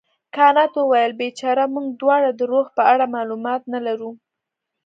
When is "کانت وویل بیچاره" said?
0.35-1.63